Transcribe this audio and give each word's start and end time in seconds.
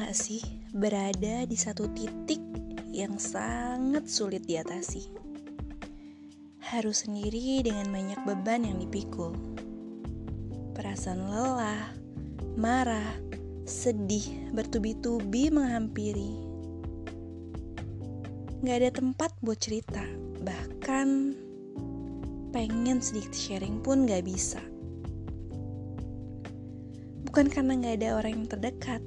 gak 0.00 0.16
sih 0.16 0.40
berada 0.72 1.44
di 1.44 1.52
satu 1.60 1.84
titik 1.92 2.40
yang 2.88 3.20
sangat 3.20 4.08
sulit 4.08 4.48
diatasi? 4.48 5.12
Harus 6.72 7.04
sendiri 7.04 7.60
dengan 7.60 7.92
banyak 7.92 8.20
beban 8.24 8.64
yang 8.64 8.80
dipikul. 8.80 9.36
Perasaan 10.72 11.20
lelah, 11.28 11.92
marah, 12.56 13.12
sedih 13.68 14.24
bertubi-tubi 14.56 15.52
menghampiri. 15.52 16.32
Gak 18.64 18.76
ada 18.80 18.90
tempat 18.96 19.36
buat 19.44 19.60
cerita, 19.60 20.08
bahkan 20.40 21.36
pengen 22.56 23.04
sedikit 23.04 23.36
sharing 23.36 23.84
pun 23.84 24.08
gak 24.08 24.24
bisa. 24.24 24.64
Bukan 27.28 27.52
karena 27.52 27.76
gak 27.84 28.00
ada 28.00 28.08
orang 28.16 28.32
yang 28.32 28.48
terdekat, 28.48 29.04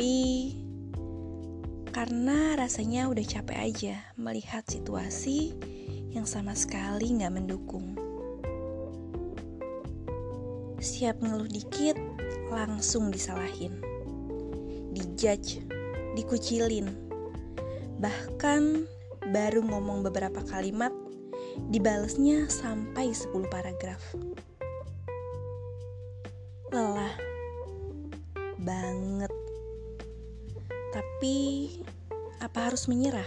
tapi 0.00 0.56
karena 1.92 2.56
rasanya 2.56 3.12
udah 3.12 3.20
capek 3.20 3.58
aja 3.68 3.96
melihat 4.16 4.64
situasi 4.64 5.52
yang 6.08 6.24
sama 6.24 6.56
sekali 6.56 7.20
gak 7.20 7.36
mendukung. 7.36 8.00
Siap 10.80 11.20
ngeluh 11.20 11.52
dikit, 11.52 12.00
langsung 12.48 13.12
disalahin, 13.12 13.76
dijudge, 14.96 15.60
dikucilin, 16.16 16.88
bahkan 18.00 18.88
baru 19.28 19.60
ngomong 19.60 20.00
beberapa 20.00 20.40
kalimat 20.48 20.96
dibalesnya 21.68 22.48
sampai 22.48 23.12
10 23.12 23.36
paragraf. 23.52 24.00
Lelah 26.72 27.20
banget. 28.64 29.39
Tapi 31.00 31.80
apa 32.44 32.68
harus 32.68 32.84
menyerah? 32.84 33.24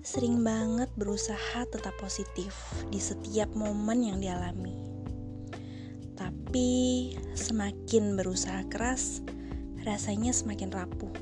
Sering 0.00 0.40
banget 0.40 0.88
berusaha 0.96 1.68
tetap 1.68 1.92
positif 2.00 2.56
di 2.88 2.96
setiap 2.96 3.52
momen 3.52 4.08
yang 4.08 4.24
dialami. 4.24 4.72
Tapi 6.16 7.12
semakin 7.36 8.16
berusaha 8.16 8.64
keras, 8.72 9.20
rasanya 9.84 10.32
semakin 10.32 10.72
rapuh. 10.72 11.12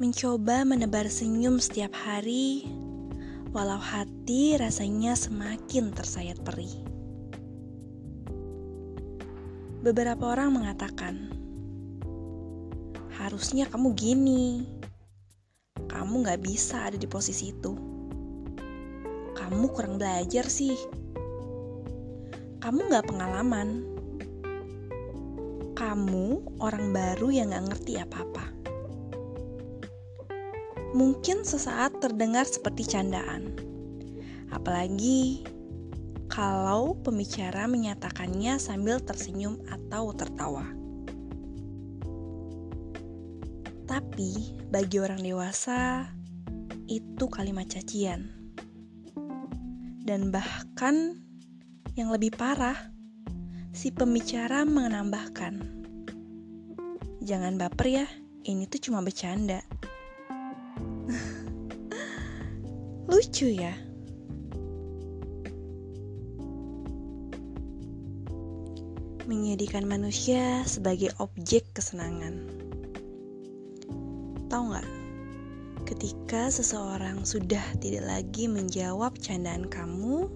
Mencoba 0.00 0.64
menebar 0.64 1.12
senyum 1.12 1.60
setiap 1.60 1.92
hari, 1.92 2.64
walau 3.52 3.76
hati 3.76 4.56
rasanya 4.56 5.12
semakin 5.12 5.92
tersayat 5.92 6.40
perih. 6.40 6.72
Beberapa 9.84 10.24
orang 10.32 10.56
mengatakan, 10.56 11.47
harusnya 13.28 13.68
kamu 13.68 13.92
gini. 13.92 14.64
Kamu 15.84 16.24
gak 16.24 16.40
bisa 16.40 16.88
ada 16.88 16.96
di 16.96 17.04
posisi 17.04 17.52
itu. 17.52 17.76
Kamu 19.36 19.68
kurang 19.76 20.00
belajar 20.00 20.48
sih. 20.48 20.72
Kamu 22.64 22.88
gak 22.88 23.04
pengalaman. 23.04 23.84
Kamu 25.76 26.56
orang 26.64 26.88
baru 26.88 27.28
yang 27.28 27.52
gak 27.52 27.68
ngerti 27.68 28.00
apa-apa. 28.00 28.48
Mungkin 30.96 31.44
sesaat 31.44 32.00
terdengar 32.00 32.48
seperti 32.48 32.88
candaan. 32.88 33.52
Apalagi 34.48 35.44
kalau 36.32 36.96
pembicara 37.04 37.68
menyatakannya 37.68 38.56
sambil 38.56 38.96
tersenyum 39.04 39.60
atau 39.68 40.16
tertawa. 40.16 40.77
Tapi 43.88 44.60
bagi 44.68 45.00
orang 45.00 45.24
dewasa, 45.24 46.04
itu 46.92 47.24
kalimat 47.32 47.64
cacian. 47.72 48.28
Dan 50.04 50.28
bahkan 50.28 51.16
yang 51.96 52.12
lebih 52.12 52.36
parah, 52.36 52.76
si 53.72 53.88
pembicara 53.88 54.68
menambahkan, 54.68 55.64
"Jangan 57.24 57.56
baper 57.56 57.88
ya, 57.88 58.06
ini 58.44 58.68
tuh 58.68 58.92
cuma 58.92 59.00
bercanda." 59.00 59.64
Lucu 63.08 63.48
ya? 63.48 63.72
menjadikan 69.28 69.84
manusia 69.84 70.64
sebagai 70.64 71.12
objek 71.20 71.76
kesenangan. 71.76 72.67
Tahu 74.48 74.62
nggak? 74.72 74.88
Ketika 75.84 76.48
seseorang 76.48 77.24
sudah 77.24 77.64
tidak 77.80 78.04
lagi 78.08 78.48
menjawab 78.48 79.16
candaan 79.20 79.68
kamu, 79.68 80.28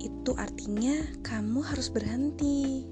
itu 0.00 0.32
artinya 0.36 1.00
kamu 1.24 1.64
harus 1.64 1.88
berhenti. 1.88 2.84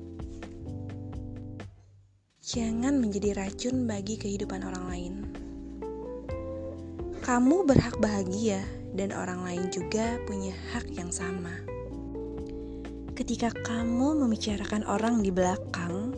Jangan 2.41 2.97
menjadi 2.97 3.37
racun 3.37 3.85
bagi 3.85 4.17
kehidupan 4.17 4.65
orang 4.65 4.85
lain. 4.89 5.15
Kamu 7.21 7.69
berhak 7.69 8.01
bahagia, 8.01 8.65
dan 8.97 9.13
orang 9.15 9.45
lain 9.47 9.65
juga 9.71 10.19
punya 10.27 10.57
hak 10.75 10.91
yang 10.97 11.15
sama. 11.15 11.53
Ketika 13.15 13.53
kamu 13.53 14.17
membicarakan 14.25 14.83
orang 14.89 15.21
di 15.21 15.29
belakang, 15.29 16.17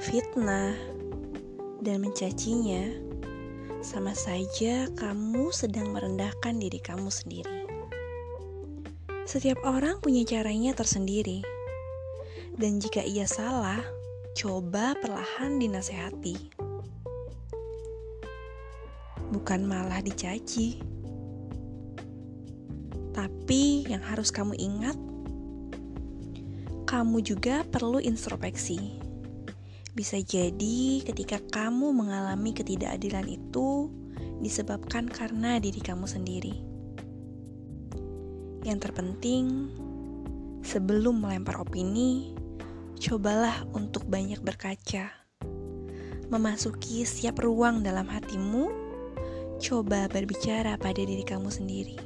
fitnah, 0.00 0.74
dan 1.78 2.02
mencacinya, 2.02 2.90
sama 3.78 4.10
saja 4.10 4.90
kamu 4.98 5.54
sedang 5.54 5.94
merendahkan 5.94 6.58
diri 6.58 6.82
kamu 6.82 7.06
sendiri. 7.06 7.66
Setiap 9.28 9.62
orang 9.62 10.02
punya 10.02 10.26
caranya 10.26 10.74
tersendiri, 10.74 11.46
dan 12.58 12.82
jika 12.82 13.04
ia 13.06 13.28
salah, 13.28 13.78
coba 14.34 14.98
perlahan 14.98 15.62
dinasehati, 15.62 16.34
bukan 19.30 19.62
malah 19.62 20.02
dicaci. 20.02 20.82
Tapi 23.14 23.86
yang 23.90 24.02
harus 24.02 24.30
kamu 24.30 24.54
ingat 24.58 24.94
kamu 26.88 27.20
juga 27.20 27.68
perlu 27.68 28.00
introspeksi. 28.00 29.07
Bisa 29.98 30.22
jadi 30.22 31.02
ketika 31.02 31.42
kamu 31.50 31.90
mengalami 31.90 32.54
ketidakadilan 32.54 33.26
itu 33.26 33.90
disebabkan 34.38 35.10
karena 35.10 35.58
diri 35.58 35.82
kamu 35.82 36.06
sendiri. 36.06 36.54
Yang 38.62 38.78
terpenting, 38.78 39.74
sebelum 40.62 41.18
melempar 41.18 41.58
opini, 41.58 42.30
cobalah 43.02 43.66
untuk 43.74 44.06
banyak 44.06 44.38
berkaca. 44.38 45.10
Memasuki 46.30 47.02
setiap 47.02 47.42
ruang 47.42 47.82
dalam 47.82 48.06
hatimu, 48.06 48.70
coba 49.58 50.06
berbicara 50.06 50.78
pada 50.78 51.02
diri 51.02 51.26
kamu 51.26 51.50
sendiri. 51.50 51.98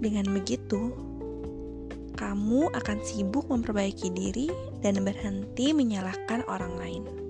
Dengan 0.00 0.32
begitu, 0.32 0.96
kamu 2.16 2.72
akan 2.72 2.98
sibuk 3.04 3.46
memperbaiki 3.52 4.08
diri 4.10 4.48
dan 4.80 5.04
berhenti 5.04 5.76
menyalahkan 5.76 6.42
orang 6.48 6.74
lain. 6.80 7.25